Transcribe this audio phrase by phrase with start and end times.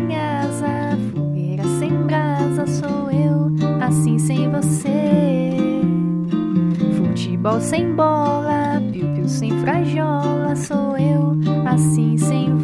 [0.00, 0.62] minhas,
[1.12, 5.50] fogueira sem brasa sou eu, assim sem você.
[6.96, 12.57] Futebol sem bola, piu-piu sem frajola, sou eu, assim sem você.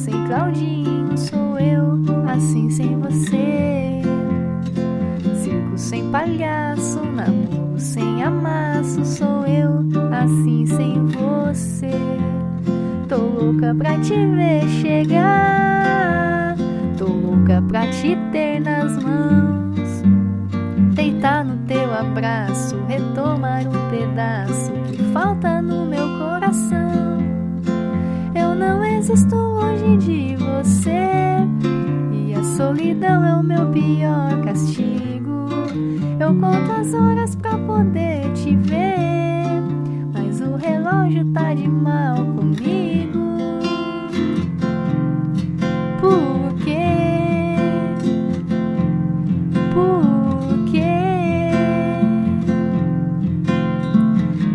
[0.00, 4.00] Sem Claudinho, sou eu assim sem você.
[5.42, 11.90] Circo sem palhaço, namoro sem amasso, sou eu assim sem você.
[13.10, 16.56] Tô louca pra te ver chegar,
[16.96, 20.02] tô louca pra te ter nas mãos.
[20.94, 27.20] Deitar no teu abraço, retomar um pedaço que falta no meu coração.
[28.34, 29.69] Eu não existo longe
[30.00, 31.46] de você.
[32.12, 35.46] E a solidão é o meu pior castigo.
[36.18, 39.60] Eu conto as horas pra poder te ver.
[40.12, 43.20] Mas o relógio tá de mal comigo.
[46.00, 47.56] Por quê?
[49.74, 51.52] Por quê?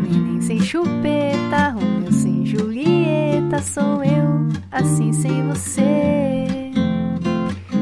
[0.02, 4.15] Neném sem chupeta, Romeu sem Julieta, sou eu
[4.76, 6.46] assim sem você.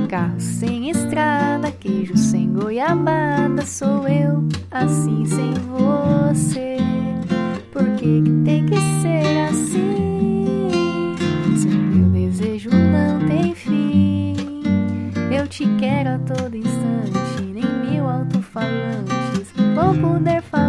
[0.07, 6.77] Carro sem estrada, queijo sem goiabada, sou eu assim sem você.
[7.71, 11.15] Por que, que tem que ser assim?
[11.57, 14.35] Se meu desejo não tem fim,
[15.35, 20.62] eu te quero a todo instante, nem mil alto-falantes vão poder falar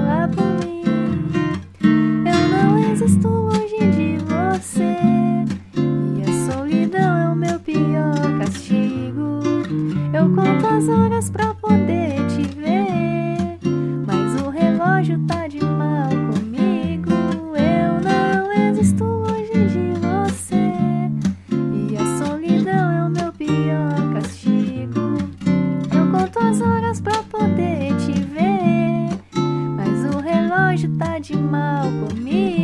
[30.74, 32.63] relógio tá de mal comigo.